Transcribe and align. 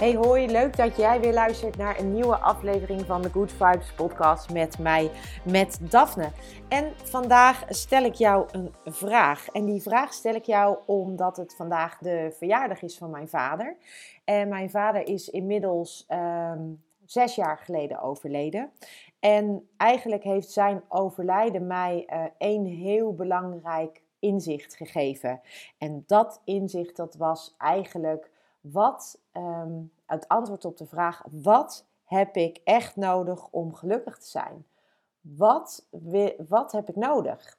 Hey 0.00 0.14
hoi, 0.14 0.46
leuk 0.46 0.76
dat 0.76 0.96
jij 0.96 1.20
weer 1.20 1.32
luistert 1.32 1.76
naar 1.76 1.98
een 1.98 2.12
nieuwe 2.12 2.36
aflevering 2.36 3.06
van 3.06 3.22
de 3.22 3.30
Good 3.30 3.52
Vibes 3.52 3.92
podcast 3.92 4.52
met 4.52 4.78
mij, 4.78 5.10
met 5.44 5.78
Daphne. 5.90 6.30
En 6.68 6.92
vandaag 6.96 7.64
stel 7.68 8.04
ik 8.04 8.14
jou 8.14 8.48
een 8.52 8.74
vraag. 8.84 9.48
En 9.48 9.64
die 9.64 9.82
vraag 9.82 10.12
stel 10.12 10.34
ik 10.34 10.44
jou 10.44 10.78
omdat 10.86 11.36
het 11.36 11.54
vandaag 11.56 11.98
de 11.98 12.34
verjaardag 12.36 12.82
is 12.82 12.98
van 12.98 13.10
mijn 13.10 13.28
vader. 13.28 13.76
En 14.24 14.48
mijn 14.48 14.70
vader 14.70 15.08
is 15.08 15.28
inmiddels 15.28 16.04
ehm, 16.08 16.62
zes 17.04 17.34
jaar 17.34 17.58
geleden 17.58 18.00
overleden. 18.02 18.70
En 19.18 19.68
eigenlijk 19.76 20.22
heeft 20.22 20.50
zijn 20.50 20.82
overlijden 20.88 21.66
mij 21.66 22.08
uh, 22.12 22.24
een 22.38 22.66
heel 22.66 23.14
belangrijk 23.14 24.02
inzicht 24.18 24.76
gegeven. 24.76 25.40
En 25.78 26.04
dat 26.06 26.40
inzicht 26.44 26.96
dat 26.96 27.14
was 27.14 27.54
eigenlijk 27.58 28.30
wat, 28.60 29.20
um, 29.32 29.92
het 30.06 30.28
antwoord 30.28 30.64
op 30.64 30.76
de 30.76 30.86
vraag: 30.86 31.22
wat 31.30 31.86
heb 32.04 32.36
ik 32.36 32.60
echt 32.64 32.96
nodig 32.96 33.48
om 33.50 33.74
gelukkig 33.74 34.18
te 34.18 34.28
zijn? 34.28 34.66
Wat, 35.20 35.86
wat 36.48 36.72
heb 36.72 36.88
ik 36.88 36.96
nodig? 36.96 37.58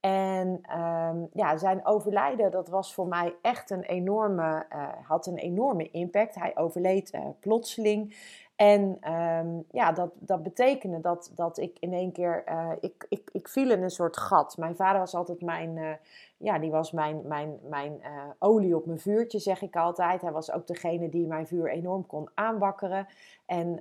En 0.00 0.78
um, 0.80 1.28
ja, 1.32 1.56
zijn 1.56 1.86
overlijden, 1.86 2.50
dat 2.50 2.68
was 2.68 2.94
voor 2.94 3.06
mij 3.06 3.34
echt 3.42 3.70
een 3.70 3.82
enorme, 3.82 4.66
uh, 4.72 4.88
had 5.02 5.26
een 5.26 5.38
enorme 5.38 5.90
impact. 5.90 6.34
Hij 6.34 6.56
overleed 6.56 7.14
uh, 7.14 7.20
plotseling. 7.40 8.16
En 8.56 9.12
um, 9.12 9.64
ja, 9.70 9.92
dat, 9.92 10.10
dat 10.14 10.42
betekende 10.42 11.00
dat, 11.00 11.32
dat 11.34 11.58
ik 11.58 11.76
in 11.80 11.92
één 11.92 12.12
keer, 12.12 12.44
uh, 12.48 12.70
ik, 12.80 13.06
ik, 13.08 13.28
ik 13.32 13.48
viel 13.48 13.70
in 13.70 13.82
een 13.82 13.90
soort 13.90 14.16
gat. 14.16 14.56
Mijn 14.56 14.76
vader 14.76 15.00
was 15.00 15.14
altijd 15.14 15.42
mijn, 15.42 15.76
uh, 15.76 15.90
ja, 16.36 16.58
die 16.58 16.70
was 16.70 16.92
mijn, 16.92 17.20
mijn, 17.26 17.58
mijn 17.68 17.92
uh, 18.00 18.08
olie 18.38 18.76
op 18.76 18.86
mijn 18.86 18.98
vuurtje, 18.98 19.38
zeg 19.38 19.62
ik 19.62 19.76
altijd. 19.76 20.20
Hij 20.20 20.32
was 20.32 20.52
ook 20.52 20.66
degene 20.66 21.08
die 21.08 21.26
mijn 21.26 21.46
vuur 21.46 21.70
enorm 21.70 22.06
kon 22.06 22.28
aanwakkeren. 22.34 23.06
En 23.46 23.80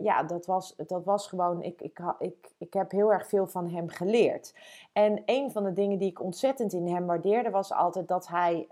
ja, 0.00 0.22
dat 0.22 0.46
was, 0.46 0.76
dat 0.86 1.04
was 1.04 1.28
gewoon, 1.28 1.62
ik, 1.62 1.80
ik, 1.80 1.98
ik, 2.18 2.50
ik 2.58 2.72
heb 2.72 2.90
heel 2.90 3.12
erg 3.12 3.28
veel 3.28 3.46
van 3.46 3.68
hem 3.68 3.88
geleerd. 3.88 4.54
En 4.92 5.22
een 5.26 5.50
van 5.50 5.64
de 5.64 5.72
dingen 5.72 5.98
die 5.98 6.10
ik 6.10 6.22
ontzettend 6.22 6.72
in 6.72 6.88
hem 6.88 7.06
waardeerde, 7.06 7.50
was 7.50 7.72
altijd 7.72 8.08
dat 8.08 8.28
hij 8.28 8.66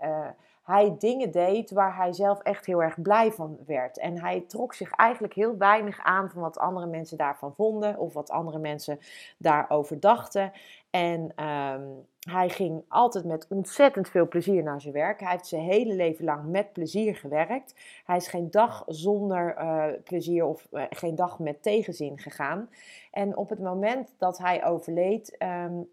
hij 0.71 0.95
dingen 0.97 1.31
deed 1.31 1.71
waar 1.71 1.95
hij 1.95 2.13
zelf 2.13 2.39
echt 2.39 2.65
heel 2.65 2.83
erg 2.83 3.01
blij 3.01 3.31
van 3.31 3.57
werd. 3.65 3.97
En 3.97 4.19
hij 4.19 4.43
trok 4.47 4.73
zich 4.73 4.91
eigenlijk 4.91 5.33
heel 5.33 5.57
weinig 5.57 5.99
aan 6.03 6.29
van 6.29 6.41
wat 6.41 6.57
andere 6.57 6.87
mensen 6.87 7.17
daarvan 7.17 7.55
vonden 7.55 7.97
of 7.97 8.13
wat 8.13 8.29
andere 8.29 8.59
mensen 8.59 8.99
daarover 9.37 9.99
dachten. 9.99 10.51
En 10.89 11.31
ehm, 11.35 11.83
hij 12.29 12.49
ging 12.49 12.83
altijd 12.87 13.25
met 13.25 13.45
ontzettend 13.49 14.09
veel 14.09 14.27
plezier 14.27 14.63
naar 14.63 14.81
zijn 14.81 14.93
werk. 14.93 15.19
Hij 15.19 15.31
heeft 15.31 15.47
zijn 15.47 15.61
hele 15.61 15.93
leven 15.93 16.25
lang 16.25 16.45
met 16.45 16.73
plezier 16.73 17.15
gewerkt. 17.15 17.75
Hij 18.05 18.17
is 18.17 18.27
geen 18.27 18.51
dag 18.51 18.83
zonder 18.87 19.57
uh, 19.57 19.85
plezier 20.03 20.45
of 20.45 20.67
uh, 20.71 20.83
geen 20.89 21.15
dag 21.15 21.39
met 21.39 21.63
tegenzin 21.63 22.19
gegaan. 22.19 22.69
En 23.11 23.37
op 23.37 23.49
het 23.49 23.59
moment 23.59 24.13
dat 24.17 24.37
hij 24.37 24.65
overleed, 24.65 25.35
um, 25.39 25.89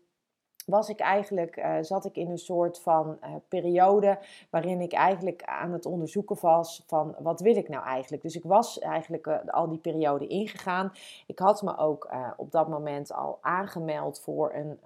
was 0.68 0.88
ik 0.88 1.00
eigenlijk, 1.00 1.56
uh, 1.56 1.76
zat 1.80 2.04
ik 2.04 2.16
in 2.16 2.30
een 2.30 2.38
soort 2.38 2.80
van 2.80 3.18
uh, 3.22 3.28
periode 3.48 4.18
waarin 4.50 4.80
ik 4.80 4.92
eigenlijk 4.92 5.42
aan 5.44 5.72
het 5.72 5.86
onderzoeken 5.86 6.36
was 6.40 6.84
van 6.86 7.14
wat 7.18 7.40
wil 7.40 7.56
ik 7.56 7.68
nou 7.68 7.84
eigenlijk. 7.84 8.22
Dus 8.22 8.36
ik 8.36 8.44
was 8.44 8.78
eigenlijk 8.78 9.26
uh, 9.26 9.36
al 9.46 9.68
die 9.68 9.78
periode 9.78 10.26
ingegaan. 10.26 10.92
Ik 11.26 11.38
had 11.38 11.62
me 11.62 11.76
ook 11.76 12.10
op 12.36 12.50
dat 12.50 12.68
moment 12.68 13.12
al 13.12 13.38
aangemeld 13.40 14.20
voor 14.20 14.54
een 14.54 14.78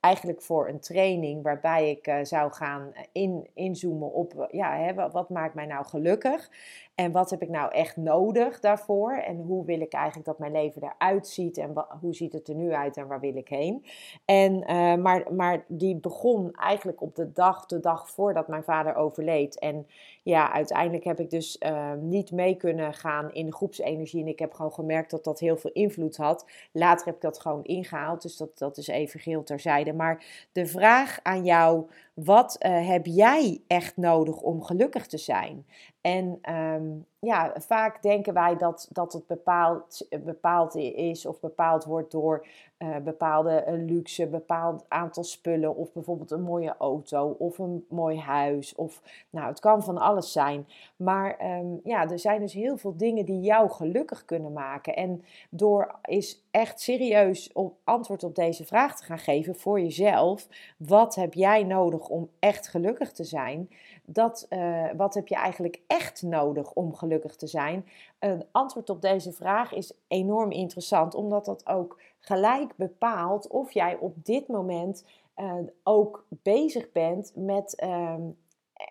eigenlijk 0.00 0.42
voor 0.42 0.68
een 0.68 0.80
training 0.80 1.42
waarbij 1.42 1.90
ik 1.90 2.06
uh, 2.06 2.16
zou 2.22 2.52
gaan 2.52 2.92
in, 3.12 3.48
inzoomen 3.54 4.12
op 4.12 4.48
ja, 4.50 4.76
hè, 4.76 5.10
wat 5.10 5.28
maakt 5.28 5.54
mij 5.54 5.66
nou 5.66 5.84
gelukkig 5.84 6.50
en 6.94 7.12
wat 7.12 7.30
heb 7.30 7.42
ik 7.42 7.48
nou 7.48 7.72
echt 7.72 7.96
nodig 7.96 8.60
daarvoor 8.60 9.12
en 9.12 9.36
hoe 9.36 9.64
wil 9.64 9.80
ik 9.80 9.92
eigenlijk 9.92 10.26
dat 10.26 10.38
mijn 10.38 10.52
leven 10.52 10.82
eruit 10.82 11.28
ziet 11.28 11.58
en 11.58 11.72
wat, 11.72 11.86
hoe 12.00 12.14
ziet 12.14 12.32
het 12.32 12.48
er 12.48 12.54
nu 12.54 12.72
uit 12.72 12.96
en 12.96 13.06
waar 13.06 13.20
wil 13.20 13.36
ik 13.36 13.48
heen. 13.48 13.84
En, 14.24 14.58
maar, 15.02 15.32
maar 15.32 15.64
die 15.68 15.96
begon 15.96 16.52
eigenlijk 16.52 17.00
op 17.00 17.14
de 17.14 17.32
dag, 17.32 17.66
de 17.66 17.80
dag 17.80 18.10
voordat 18.10 18.48
mijn 18.48 18.64
vader 18.64 18.94
overleed. 18.94 19.58
En 19.58 19.86
ja, 20.22 20.52
uiteindelijk 20.52 21.04
heb 21.04 21.20
ik 21.20 21.30
dus 21.30 21.56
uh, 21.60 21.92
niet 21.92 22.32
mee 22.32 22.54
kunnen 22.56 22.94
gaan 22.94 23.32
in 23.32 23.46
de 23.46 23.52
groepsenergie 23.52 24.22
en 24.22 24.28
ik 24.28 24.38
heb 24.38 24.52
gewoon 24.52 24.72
gemerkt 24.72 25.10
dat 25.10 25.24
dat 25.24 25.40
heel 25.40 25.56
veel 25.56 25.72
invloed 25.72 26.16
had. 26.16 26.46
Later 26.72 27.06
heb 27.06 27.14
ik 27.14 27.20
dat 27.20 27.40
gewoon 27.40 27.64
ingehaald, 27.64 28.22
dus 28.22 28.36
dat, 28.36 28.58
dat 28.58 28.76
is 28.76 28.86
even 28.86 29.20
geheel 29.20 29.42
terzijde. 29.42 29.92
Maar 29.92 30.24
de 30.52 30.66
vraag 30.66 31.18
aan 31.22 31.44
jou, 31.44 31.86
wat 32.24 32.56
uh, 32.58 32.88
heb 32.88 33.06
jij 33.06 33.60
echt 33.66 33.96
nodig 33.96 34.40
om 34.40 34.62
gelukkig 34.62 35.06
te 35.06 35.18
zijn? 35.18 35.66
En 36.00 36.54
um, 36.54 37.06
ja, 37.18 37.52
vaak 37.58 38.02
denken 38.02 38.34
wij 38.34 38.56
dat, 38.56 38.88
dat 38.92 39.12
het 39.12 39.26
bepaald, 39.26 40.06
bepaald 40.24 40.74
is 40.76 41.26
of 41.26 41.40
bepaald 41.40 41.84
wordt 41.84 42.10
door 42.10 42.46
uh, 42.78 42.96
bepaalde 42.96 43.64
uh, 43.68 43.74
luxe, 43.86 44.26
bepaald 44.26 44.84
aantal 44.88 45.24
spullen 45.24 45.76
of 45.76 45.92
bijvoorbeeld 45.92 46.30
een 46.30 46.42
mooie 46.42 46.74
auto 46.78 47.36
of 47.38 47.58
een 47.58 47.84
mooi 47.88 48.18
huis. 48.18 48.74
Of, 48.74 49.02
nou, 49.30 49.46
het 49.46 49.60
kan 49.60 49.82
van 49.82 49.98
alles 49.98 50.32
zijn. 50.32 50.66
Maar 50.96 51.58
um, 51.58 51.80
ja, 51.84 52.08
er 52.08 52.18
zijn 52.18 52.40
dus 52.40 52.52
heel 52.52 52.76
veel 52.76 52.96
dingen 52.96 53.24
die 53.24 53.40
jou 53.40 53.70
gelukkig 53.70 54.24
kunnen 54.24 54.52
maken. 54.52 54.96
En 54.96 55.24
door 55.50 55.98
is 56.04 56.42
echt 56.50 56.80
serieus 56.80 57.52
op 57.52 57.74
antwoord 57.84 58.24
op 58.24 58.34
deze 58.34 58.64
vraag 58.64 58.96
te 58.96 59.04
gaan 59.04 59.18
geven 59.18 59.56
voor 59.56 59.80
jezelf. 59.80 60.48
Wat 60.76 61.14
heb 61.14 61.34
jij 61.34 61.62
nodig 61.62 62.08
om 62.10 62.30
echt 62.38 62.68
gelukkig 62.68 63.12
te 63.12 63.24
zijn? 63.24 63.70
Dat, 64.04 64.46
uh, 64.50 64.86
wat 64.96 65.14
heb 65.14 65.28
je 65.28 65.34
eigenlijk 65.34 65.80
echt 65.86 66.22
nodig 66.22 66.72
om 66.72 66.94
gelukkig 66.94 67.36
te 67.36 67.46
zijn? 67.46 67.86
Een 68.18 68.44
antwoord 68.50 68.90
op 68.90 69.02
deze 69.02 69.32
vraag 69.32 69.72
is 69.72 69.92
enorm 70.08 70.50
interessant, 70.50 71.14
omdat 71.14 71.44
dat 71.44 71.66
ook 71.66 72.00
gelijk 72.18 72.76
bepaalt 72.76 73.48
of 73.48 73.72
jij 73.72 73.96
op 73.96 74.24
dit 74.24 74.48
moment 74.48 75.04
uh, 75.36 75.54
ook 75.82 76.26
bezig 76.28 76.92
bent 76.92 77.32
met. 77.34 77.82
Uh, 77.84 78.14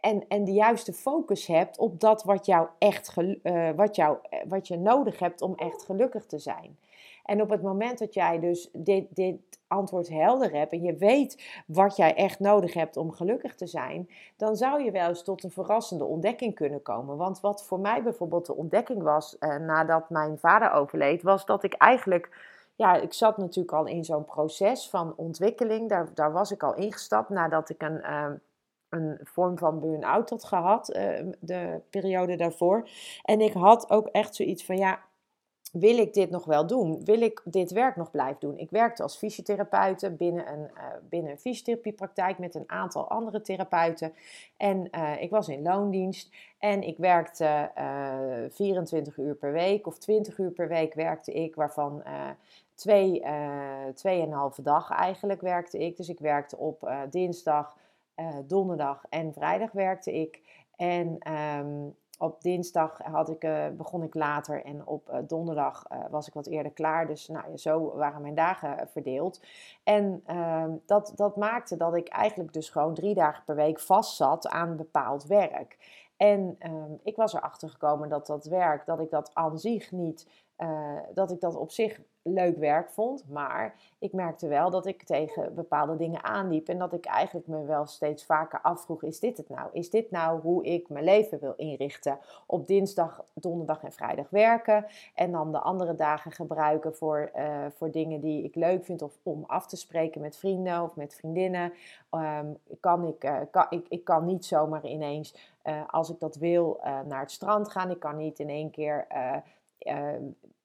en, 0.02 0.28
en 0.28 0.44
de 0.44 0.54
juiste 0.54 0.94
focus 0.94 1.48
hebt 1.48 1.78
op 1.78 2.00
dat 2.00 2.24
wat, 2.24 2.46
jou 2.46 2.68
echt 2.78 3.14
uh, 3.18 3.70
wat, 3.76 3.96
jou, 3.96 4.18
wat 4.48 4.68
je 4.68 4.78
nodig 4.78 5.20
hebt 5.20 5.42
om 5.42 5.56
echt 5.56 5.84
gelukkig 5.84 6.26
te 6.26 6.40
zijn. 6.40 6.78
En 7.30 7.42
op 7.42 7.50
het 7.50 7.62
moment 7.62 8.00
dat 8.00 8.14
jij 8.14 8.40
dus 8.40 8.70
dit, 8.74 9.16
dit 9.16 9.38
antwoord 9.68 10.10
helder 10.10 10.52
hebt 10.52 10.72
en 10.72 10.82
je 10.82 10.96
weet 10.96 11.62
wat 11.68 11.96
jij 11.96 12.16
echt 12.16 12.40
nodig 12.40 12.74
hebt 12.74 12.98
om 12.98 13.12
gelukkig 13.12 13.56
te 13.56 13.68
zijn, 13.68 14.10
dan 14.38 14.56
zou 14.56 14.84
je 14.84 14.92
wel 14.92 15.08
eens 15.08 15.24
tot 15.24 15.44
een 15.44 15.52
verrassende 15.52 16.04
ontdekking 16.04 16.56
kunnen 16.56 16.82
komen. 16.82 17.18
Want 17.18 17.40
wat 17.40 17.66
voor 17.66 17.80
mij 17.80 18.04
bijvoorbeeld 18.04 18.46
de 18.46 18.56
ontdekking 18.56 19.02
was 19.04 19.36
uh, 19.40 19.56
nadat 19.56 20.10
mijn 20.10 20.38
vader 20.40 20.72
overleed, 20.72 21.22
was 21.22 21.46
dat 21.46 21.64
ik 21.64 21.74
eigenlijk 21.74 22.58
ja, 22.76 22.96
ik 22.96 23.14
zat 23.14 23.38
natuurlijk 23.38 23.76
al 23.76 23.86
in 23.86 24.06
zo'n 24.06 24.26
proces 24.26 24.90
van 24.90 25.14
ontwikkeling. 25.16 25.90
Daar, 25.90 26.14
daar 26.14 26.32
was 26.32 26.52
ik 26.52 26.64
al 26.64 26.76
ingestapt 26.76 27.30
nadat 27.30 27.70
ik 27.70 27.82
een, 27.82 27.98
uh, 27.98 28.26
een 28.90 29.20
vorm 29.24 29.58
van 29.58 29.80
burn-out 29.80 30.30
had 30.30 30.44
gehad, 30.44 30.96
uh, 30.96 31.32
de 31.40 31.82
periode 31.90 32.36
daarvoor. 32.36 32.90
En 33.24 33.42
ik 33.42 33.54
had 33.54 33.90
ook 33.90 34.08
echt 34.08 34.36
zoiets 34.36 34.66
van, 34.66 34.78
ja, 34.78 35.00
wil 35.72 35.98
ik 35.98 36.14
dit 36.14 36.30
nog 36.30 36.46
wel 36.46 36.68
doen? 36.68 37.06
Wil 37.06 37.22
ik 37.22 37.42
dit 37.44 37.72
werk 37.72 37.96
nog 37.96 38.12
blijven 38.12 38.40
doen? 38.40 38.58
Ik 38.58 38.70
werkte 38.70 39.04
als 39.04 39.18
fysiotherapeute 39.18 40.12
binnen 40.12 40.52
een, 40.52 40.70
uh, 40.78 40.84
binnen 41.10 41.32
een 41.32 41.40
fysiotherapiepraktijk 41.40 42.38
met 42.38 42.56
een 42.56 42.70
aantal 42.70 43.10
andere 43.10 43.42
therapeuten. 43.42 44.14
En 44.58 44.88
uh, 44.92 45.22
ik 45.22 45.30
was 45.30 45.48
in 45.48 45.62
loondienst 45.62 46.34
en 46.60 46.82
ik 46.82 46.98
werkte 46.98 47.72
uh, 47.78 48.44
eh, 48.46 48.52
24 48.52 49.18
uur 49.18 49.36
per 49.36 49.52
week 49.52 49.88
of 49.88 49.98
20 49.98 50.38
uur 50.38 50.52
per 50.52 50.68
week 50.68 50.94
werkte 50.94 51.34
ik, 51.34 51.56
waarvan 51.56 52.04
twee, 52.76 53.24
tweeënhalve 53.94 54.62
dag 54.62 54.92
eigenlijk 54.92 55.42
werkte 55.42 55.78
ik. 55.78 55.98
Dus 55.98 56.10
ik 56.10 56.20
werkte 56.20 56.58
op 56.58 56.92
dinsdag, 57.10 57.78
donderdag 58.46 59.06
en 59.10 59.34
vrijdag 59.34 59.72
werkte 59.72 60.14
ik. 60.14 60.42
En 60.76 61.34
um, 61.34 61.96
op 62.20 62.42
dinsdag 62.42 62.98
had 62.98 63.30
ik, 63.30 63.44
uh, 63.44 63.68
begon 63.68 64.04
ik 64.04 64.14
later 64.14 64.66
en 64.66 64.88
op 64.88 65.10
uh, 65.10 65.18
donderdag 65.28 65.84
was 66.10 66.28
ik 66.28 66.34
wat 66.34 66.48
eerder 66.48 66.72
klaar. 66.72 67.08
Dus 67.08 67.28
nou, 67.28 67.58
zo 67.58 67.96
waren 67.96 68.22
mijn 68.22 68.36
dagen 68.36 68.88
verdeeld. 68.88 69.42
En 69.84 70.22
ehm, 70.26 70.72
dat, 70.86 71.12
dat 71.16 71.36
maakte 71.36 71.78
dat 71.78 71.96
ik 71.96 72.08
eigenlijk 72.08 72.54
dus 72.54 72.70
gewoon 72.70 72.94
drie 72.94 73.14
dagen 73.14 73.44
per 73.46 73.56
week 73.56 73.80
vast 73.80 74.16
zat 74.16 74.48
aan 74.48 74.76
bepaald 74.76 75.26
werk. 75.26 75.78
En 76.18 76.56
ehm, 76.60 76.94
ik 77.04 77.16
was 77.16 77.34
erachter 77.34 77.70
gekomen 77.70 78.10
dat 78.10 78.28
dat 78.28 78.46
werk, 78.46 78.86
dat 78.86 79.00
ik 79.00 79.10
dat 79.10 79.32
aan 79.34 79.60
zich 79.60 79.92
niet, 79.92 80.28
dat 81.14 81.32
ik 81.32 81.40
dat 81.40 81.56
op 81.56 81.72
zich 81.72 82.00
leuk 82.22 82.58
werk 82.58 82.90
vond. 82.90 83.30
Maar 83.30 83.76
ik 84.00 84.14
merkte 84.14 84.48
wel 84.48 84.70
dat 84.70 84.86
ik 84.86 85.04
tegen 85.04 85.56
bepaalde 85.56 85.96
dingen 85.96 86.24
aanliep. 86.24 86.68
En 86.68 86.78
dat 86.78 86.94
ik 86.94 87.06
eigenlijk 87.06 87.48
me 87.48 87.66
wel 87.66 87.86
steeds 87.86 88.26
vaker 88.26 88.62
afvroeg: 88.62 89.04
is 89.04 89.20
dit 89.20 89.38
het 89.38 89.50
nou? 89.50 89.70
Is 89.72 89.90
dit 89.90 90.12
nou 90.12 90.42
hoe 90.42 90.66
ik 90.66 90.90
mijn 90.90 91.04
leven 91.04 91.40
wil 91.40 91.54
inrichten? 91.56 92.20
Op 92.46 92.68
dinsdag, 92.68 93.24
donderdag 93.34 93.84
en 93.84 93.92
vrijdag 93.92 94.30
werken. 94.30 94.86
En 95.16 95.32
dan 95.32 95.52
de 95.52 95.60
andere 95.60 95.96
dagen 95.96 96.32
gebruiken 96.32 96.96
voor, 96.96 97.32
uh, 97.36 97.66
voor 97.76 97.92
dingen 97.92 98.22
die 98.22 98.44
ik 98.44 98.56
leuk 98.56 98.86
vind. 98.86 99.02
Of 99.02 99.18
om 99.24 99.44
af 99.48 99.68
te 99.68 99.78
spreken 99.78 100.22
met 100.22 100.38
vrienden 100.38 100.84
of 100.84 100.96
met 100.96 101.16
vriendinnen. 101.16 101.74
Um, 102.12 102.58
kan 102.80 103.08
ik, 103.08 103.24
uh, 103.24 103.40
kan, 103.52 103.66
ik, 103.70 103.86
ik 103.90 104.04
kan 104.04 104.26
niet 104.26 104.46
zomaar 104.46 104.86
ineens, 104.86 105.36
als 105.88 106.10
ik 106.10 106.20
dat 106.20 106.36
wil, 106.36 106.80
naar 107.06 107.20
het 107.20 107.32
strand 107.32 107.70
gaan. 107.70 107.90
Ik 107.90 108.00
kan 108.00 108.18
niet 108.18 108.40
in 108.40 108.50
één 108.50 108.70
keer 108.70 109.06
Ehm, 109.08 109.40
uh, 109.88 110.20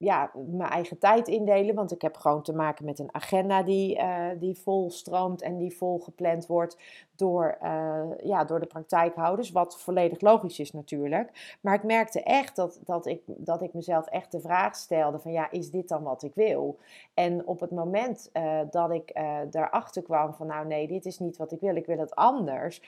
ja, 0.05 0.31
mijn 0.47 0.71
eigen 0.71 0.99
tijd 0.99 1.29
indelen. 1.29 1.75
Want 1.75 1.93
ik 1.93 2.03
heb 2.03 2.17
gewoon 2.17 2.43
te 2.43 2.55
maken 2.55 2.85
met 2.85 2.99
een 2.99 3.15
agenda 3.15 3.63
die, 3.63 3.99
uh, 3.99 4.27
die 4.39 4.55
vol 4.55 4.91
stroomt 4.91 5.43
en 5.43 5.57
die 5.57 5.77
vol 5.77 5.99
gepland 5.99 6.47
wordt 6.47 6.79
door, 7.17 7.59
uh, 7.63 8.03
ja, 8.23 8.45
door 8.45 8.61
de 8.61 8.67
praktijkhouders. 8.67 9.51
Wat 9.51 9.81
volledig 9.81 10.21
logisch 10.21 10.59
is 10.59 10.73
natuurlijk. 10.73 11.57
Maar 11.61 11.75
ik 11.75 11.83
merkte 11.83 12.23
echt 12.23 12.57
dat, 12.57 12.81
dat, 12.85 13.07
ik, 13.07 13.21
dat 13.27 13.63
ik 13.63 13.73
mezelf 13.73 14.07
echt 14.07 14.33
de 14.33 14.41
vraag 14.41 14.77
stelde 14.77 15.19
van 15.19 15.33
ja, 15.33 15.51
is 15.51 15.71
dit 15.71 15.89
dan 15.89 16.03
wat 16.03 16.23
ik 16.23 16.35
wil? 16.35 16.79
En 17.15 17.47
op 17.47 17.61
het 17.61 17.71
moment 17.71 18.31
uh, 18.33 18.61
dat 18.71 18.91
ik 18.91 19.13
daarachter 19.51 20.03
kwam 20.03 20.35
van 20.35 20.47
nou 20.47 20.67
nee, 20.67 20.87
dit 20.87 21.05
is 21.05 21.19
niet 21.19 21.37
wat 21.37 21.53
ik 21.53 21.61
wil, 21.61 21.77
ik 21.77 21.87
wil 21.87 21.99
het 21.99 22.15
anders. 22.15 22.83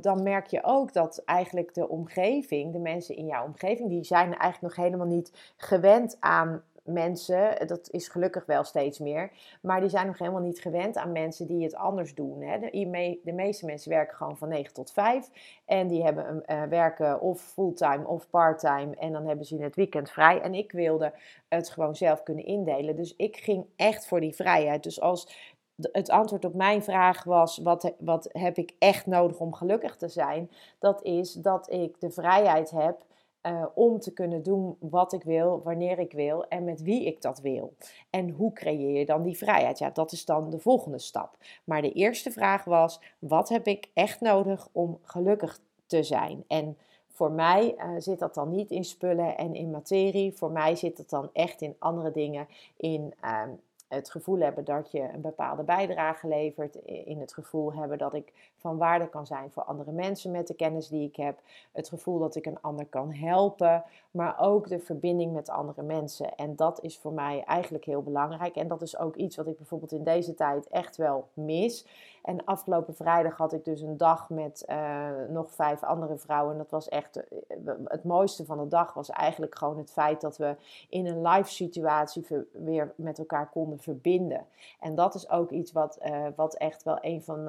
dan 0.00 0.22
merk 0.22 0.46
je 0.46 0.64
ook 0.64 0.92
dat 0.92 1.22
eigenlijk 1.24 1.74
de 1.74 1.88
omgeving, 1.88 2.72
de 2.72 2.78
mensen 2.78 3.16
in 3.16 3.26
jouw 3.26 3.44
omgeving, 3.44 3.88
die 3.88 4.04
zijn 4.04 4.36
eigenlijk 4.36 4.60
nog 4.60 4.84
helemaal 4.84 5.06
niet 5.06 5.54
gewend 5.56 6.16
aan 6.20 6.45
mensen, 6.86 7.66
dat 7.66 7.90
is 7.90 8.08
gelukkig 8.08 8.46
wel 8.46 8.64
steeds 8.64 8.98
meer, 8.98 9.30
maar 9.60 9.80
die 9.80 9.88
zijn 9.88 10.06
nog 10.06 10.18
helemaal 10.18 10.40
niet 10.40 10.60
gewend 10.60 10.96
aan 10.96 11.12
mensen 11.12 11.46
die 11.46 11.62
het 11.62 11.74
anders 11.74 12.14
doen. 12.14 12.42
Hè. 12.42 12.58
De, 13.24 13.32
meeste 13.32 13.66
mensen 13.66 13.90
werken 13.90 14.16
gewoon 14.16 14.36
van 14.36 14.48
9 14.48 14.74
tot 14.74 14.92
5 14.92 15.30
en 15.64 15.86
die 15.86 16.02
hebben 16.02 16.42
uh, 16.46 16.62
werken 16.62 17.20
of 17.20 17.40
fulltime 17.40 18.06
of 18.06 18.30
parttime 18.30 18.96
en 18.96 19.12
dan 19.12 19.26
hebben 19.26 19.46
ze 19.46 19.54
in 19.54 19.62
het 19.62 19.76
weekend 19.76 20.10
vrij. 20.10 20.40
En 20.40 20.54
ik 20.54 20.72
wilde 20.72 21.12
het 21.48 21.70
gewoon 21.70 21.96
zelf 21.96 22.22
kunnen 22.22 22.44
indelen, 22.44 22.96
dus 22.96 23.16
ik 23.16 23.36
ging 23.36 23.66
echt 23.76 24.06
voor 24.06 24.20
die 24.20 24.34
vrijheid. 24.34 24.82
Dus 24.82 25.00
als 25.00 25.54
het 25.92 26.10
antwoord 26.10 26.44
op 26.44 26.54
mijn 26.54 26.82
vraag 26.82 27.24
was: 27.24 27.58
wat, 27.58 27.92
wat 27.98 28.28
heb 28.32 28.56
ik 28.56 28.74
echt 28.78 29.06
nodig 29.06 29.38
om 29.38 29.54
gelukkig 29.54 29.96
te 29.96 30.08
zijn? 30.08 30.50
Dat 30.78 31.02
is 31.02 31.32
dat 31.32 31.70
ik 31.72 32.00
de 32.00 32.10
vrijheid 32.10 32.70
heb 32.70 33.04
uh, 33.46 33.66
om 33.74 33.98
te 34.00 34.12
kunnen 34.12 34.42
doen 34.42 34.76
wat 34.78 35.12
ik 35.12 35.22
wil, 35.22 35.62
wanneer 35.64 35.98
ik 35.98 36.12
wil 36.12 36.48
en 36.48 36.64
met 36.64 36.82
wie 36.82 37.04
ik 37.04 37.22
dat 37.22 37.40
wil. 37.40 37.74
En 38.10 38.30
hoe 38.30 38.52
creëer 38.52 38.98
je 38.98 39.06
dan 39.06 39.22
die 39.22 39.36
vrijheid? 39.36 39.78
Ja, 39.78 39.90
dat 39.90 40.12
is 40.12 40.24
dan 40.24 40.50
de 40.50 40.58
volgende 40.58 40.98
stap. 40.98 41.36
Maar 41.64 41.82
de 41.82 41.92
eerste 41.92 42.30
vraag 42.30 42.64
was: 42.64 43.00
wat 43.18 43.48
heb 43.48 43.66
ik 43.66 43.90
echt 43.94 44.20
nodig 44.20 44.68
om 44.72 44.98
gelukkig 45.02 45.60
te 45.86 46.02
zijn? 46.02 46.44
En 46.46 46.76
voor 47.08 47.30
mij 47.30 47.74
uh, 47.78 47.90
zit 47.98 48.18
dat 48.18 48.34
dan 48.34 48.50
niet 48.50 48.70
in 48.70 48.84
spullen 48.84 49.36
en 49.36 49.54
in 49.54 49.70
materie. 49.70 50.32
Voor 50.32 50.50
mij 50.50 50.76
zit 50.76 50.98
het 50.98 51.10
dan 51.10 51.30
echt 51.32 51.60
in 51.60 51.76
andere 51.78 52.10
dingen. 52.10 52.48
In 52.76 53.14
uh, 53.24 53.42
het 53.88 54.10
gevoel 54.10 54.38
hebben 54.38 54.64
dat 54.64 54.90
je 54.90 55.00
een 55.00 55.20
bepaalde 55.20 55.62
bijdrage 55.62 56.28
levert. 56.28 56.74
In 56.84 57.20
het 57.20 57.34
gevoel 57.34 57.74
hebben 57.74 57.98
dat 57.98 58.14
ik 58.14 58.32
van 58.56 58.76
waarde 58.76 59.08
kan 59.08 59.26
zijn 59.26 59.50
voor 59.50 59.62
andere 59.62 59.92
mensen 59.92 60.30
met 60.30 60.46
de 60.46 60.54
kennis 60.54 60.88
die 60.88 61.08
ik 61.08 61.16
heb. 61.16 61.38
Het 61.72 61.88
gevoel 61.88 62.18
dat 62.18 62.34
ik 62.34 62.46
een 62.46 62.60
ander 62.60 62.86
kan 62.86 63.12
helpen. 63.12 63.84
Maar 64.10 64.40
ook 64.40 64.68
de 64.68 64.78
verbinding 64.78 65.32
met 65.32 65.48
andere 65.48 65.82
mensen. 65.82 66.34
En 66.34 66.56
dat 66.56 66.82
is 66.82 66.98
voor 66.98 67.12
mij 67.12 67.44
eigenlijk 67.44 67.84
heel 67.84 68.02
belangrijk. 68.02 68.56
En 68.56 68.68
dat 68.68 68.82
is 68.82 68.98
ook 68.98 69.16
iets 69.16 69.36
wat 69.36 69.46
ik 69.46 69.56
bijvoorbeeld 69.56 69.92
in 69.92 70.04
deze 70.04 70.34
tijd 70.34 70.68
echt 70.68 70.96
wel 70.96 71.28
mis. 71.32 71.86
En 72.22 72.44
afgelopen 72.44 72.94
vrijdag 72.94 73.36
had 73.36 73.52
ik 73.52 73.64
dus 73.64 73.80
een 73.80 73.96
dag 73.96 74.30
met 74.30 74.64
uh, 74.68 75.08
nog 75.28 75.54
vijf 75.54 75.82
andere 75.82 76.16
vrouwen. 76.16 76.52
En 76.52 76.58
dat 76.58 76.70
was 76.70 76.88
echt 76.88 77.16
uh, 77.16 77.72
het 77.84 78.04
mooiste 78.04 78.44
van 78.44 78.58
de 78.58 78.68
dag. 78.68 78.94
Was 78.94 79.10
eigenlijk 79.10 79.58
gewoon 79.58 79.78
het 79.78 79.90
feit 79.90 80.20
dat 80.20 80.36
we 80.36 80.56
in 80.88 81.06
een 81.06 81.22
live 81.28 81.50
situatie 81.50 82.26
weer 82.52 82.92
met 82.96 83.18
elkaar 83.18 83.48
konden 83.48 83.75
verbinden. 83.82 84.46
En 84.80 84.94
dat 84.94 85.14
is 85.14 85.30
ook 85.30 85.50
iets 85.50 85.72
wat, 85.72 85.98
uh, 86.06 86.26
wat 86.36 86.54
echt 86.54 86.82
wel 86.82 86.98
een 87.00 87.22
van 87.22 87.44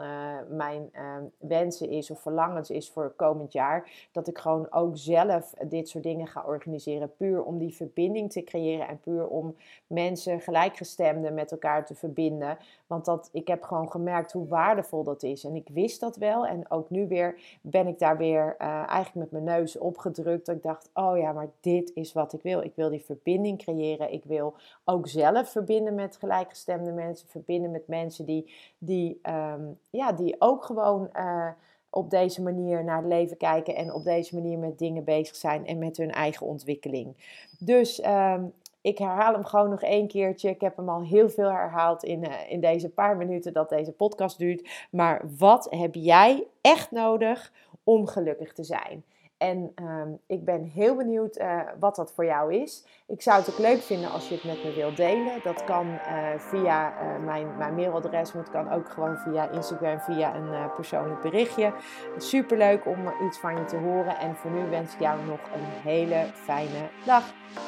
mijn 0.49 0.91
wensen 1.37 1.89
is 1.89 2.11
of 2.11 2.19
verlangens 2.19 2.69
is 2.69 2.89
voor 2.89 3.13
komend 3.15 3.53
jaar. 3.53 4.07
Dat 4.11 4.27
ik 4.27 4.37
gewoon 4.37 4.67
ook 4.71 4.97
zelf 4.97 5.53
dit 5.67 5.89
soort 5.89 6.03
dingen 6.03 6.27
ga 6.27 6.43
organiseren. 6.45 7.15
Puur 7.15 7.43
om 7.43 7.57
die 7.57 7.75
verbinding 7.75 8.31
te 8.31 8.43
creëren 8.43 8.87
en 8.87 8.99
puur 8.99 9.27
om 9.27 9.55
mensen 9.87 10.39
gelijkgestemden 10.39 11.33
met 11.33 11.51
elkaar 11.51 11.85
te 11.85 11.95
verbinden. 11.95 12.57
Want 12.87 13.05
dat, 13.05 13.29
ik 13.31 13.47
heb 13.47 13.63
gewoon 13.63 13.91
gemerkt 13.91 14.31
hoe 14.31 14.47
waardevol 14.47 15.03
dat 15.03 15.23
is. 15.23 15.43
En 15.43 15.55
ik 15.55 15.69
wist 15.73 15.99
dat 15.99 16.15
wel. 16.15 16.45
En 16.45 16.71
ook 16.71 16.89
nu 16.89 17.07
weer 17.07 17.39
ben 17.61 17.87
ik 17.87 17.99
daar 17.99 18.17
weer 18.17 18.55
uh, 18.59 18.67
eigenlijk 18.67 19.13
met 19.13 19.31
mijn 19.31 19.57
neus 19.57 19.77
opgedrukt. 19.77 20.45
Dat 20.45 20.55
ik 20.55 20.63
dacht, 20.63 20.89
oh 20.93 21.17
ja, 21.17 21.31
maar 21.31 21.49
dit 21.59 21.91
is 21.93 22.13
wat 22.13 22.33
ik 22.33 22.41
wil. 22.41 22.61
Ik 22.61 22.75
wil 22.75 22.89
die 22.89 23.05
verbinding 23.05 23.57
creëren. 23.57 24.13
Ik 24.13 24.23
wil 24.23 24.53
ook 24.85 25.07
zelf 25.07 25.49
verbinden 25.49 25.95
met 25.95 26.16
gelijkgestemde 26.19 26.91
mensen. 26.91 27.27
Verbinden 27.27 27.71
met 27.71 27.87
mensen 27.87 28.25
die, 28.25 28.53
die, 28.77 29.19
um, 29.29 29.79
ja, 29.89 30.11
die 30.11 30.35
ook 30.39 30.63
gewoon... 30.63 31.09
Uh, 31.15 31.49
op 31.89 32.09
deze 32.09 32.41
manier 32.41 32.83
naar 32.83 32.97
het 32.97 33.05
leven 33.05 33.37
kijken 33.37 33.75
en 33.75 33.93
op 33.93 34.03
deze 34.03 34.35
manier 34.35 34.57
met 34.57 34.79
dingen 34.79 35.03
bezig 35.03 35.35
zijn 35.35 35.65
en 35.65 35.77
met 35.77 35.97
hun 35.97 36.11
eigen 36.11 36.45
ontwikkeling. 36.45 37.15
Dus 37.59 38.05
um, 38.05 38.53
ik 38.81 38.97
herhaal 38.97 39.33
hem 39.33 39.45
gewoon 39.45 39.69
nog 39.69 39.81
één 39.81 40.07
keertje. 40.07 40.49
Ik 40.49 40.61
heb 40.61 40.77
hem 40.77 40.89
al 40.89 41.03
heel 41.03 41.29
veel 41.29 41.49
herhaald 41.49 42.03
in, 42.03 42.23
uh, 42.23 42.51
in 42.51 42.59
deze 42.59 42.89
paar 42.89 43.17
minuten 43.17 43.53
dat 43.53 43.69
deze 43.69 43.91
podcast 43.91 44.37
duurt. 44.37 44.87
Maar 44.91 45.21
wat 45.37 45.67
heb 45.69 45.95
jij 45.95 46.47
echt 46.61 46.91
nodig 46.91 47.53
om 47.83 48.07
gelukkig 48.07 48.53
te 48.53 48.63
zijn? 48.63 49.03
En 49.37 49.71
um, 49.75 50.19
ik 50.27 50.45
ben 50.45 50.63
heel 50.63 50.95
benieuwd 50.95 51.37
uh, 51.37 51.59
wat 51.79 51.95
dat 51.95 52.13
voor 52.15 52.25
jou 52.25 52.53
is. 52.53 52.85
Ik 53.07 53.21
zou 53.21 53.39
het 53.39 53.49
ook 53.49 53.57
leuk 53.57 53.81
vinden 53.81 54.11
als 54.11 54.27
je 54.27 54.33
het 54.35 54.43
met 54.43 54.63
me 54.63 54.73
wilt 54.73 54.97
delen. 54.97 55.39
Dat 55.43 55.63
kan 55.63 55.87
uh, 55.87 55.99
via 56.37 56.91
uh, 56.91 57.25
mijn, 57.25 57.57
mijn 57.57 57.75
mailadres, 57.75 58.33
maar 58.33 58.43
het 58.43 58.51
kan 58.51 58.71
ook 58.71 58.89
gewoon 58.89 59.17
via 59.17 59.49
Instagram, 59.49 59.99
via 59.99 60.35
een 60.35 60.71
persoonlijk 60.75 61.21
berichtje. 61.21 61.73
Super 62.17 62.57
leuk 62.57 62.85
om 62.85 62.97
iets 63.27 63.39
van 63.39 63.57
je 63.57 63.65
te 63.65 63.77
horen. 63.77 64.17
En 64.17 64.35
voor 64.35 64.51
nu 64.51 64.69
wens 64.69 64.93
ik 64.93 64.99
jou 64.99 65.25
nog 65.25 65.39
een 65.53 65.91
hele 65.91 66.25
fijne 66.33 66.89
dag. 67.05 67.23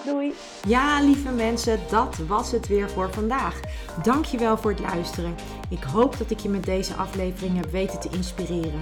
Doei! 0.06 0.34
Ja, 0.68 1.02
lieve 1.02 1.32
mensen, 1.32 1.80
dat 1.90 2.18
was 2.18 2.52
het 2.52 2.68
weer 2.68 2.90
voor 2.90 3.14
vandaag. 3.14 3.60
Dankjewel 4.04 4.58
voor 4.58 4.72
het 4.72 4.80
luisteren. 4.80 5.36
Ik 5.70 5.84
hoop 5.84 6.18
dat 6.18 6.30
ik 6.30 6.40
je 6.40 6.50
met 6.50 6.64
deze 6.64 6.94
aflevering 6.94 7.56
heb 7.56 7.72
weten 7.72 8.00
te 8.00 8.10
inspireren. 8.10 8.82